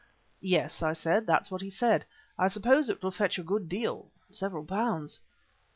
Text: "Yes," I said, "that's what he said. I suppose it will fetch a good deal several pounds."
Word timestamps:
"Yes," 0.41 0.81
I 0.81 0.93
said, 0.93 1.27
"that's 1.27 1.51
what 1.51 1.61
he 1.61 1.69
said. 1.69 2.05
I 2.35 2.47
suppose 2.47 2.89
it 2.89 3.03
will 3.03 3.11
fetch 3.11 3.37
a 3.37 3.43
good 3.43 3.69
deal 3.69 4.09
several 4.31 4.65
pounds." 4.65 5.19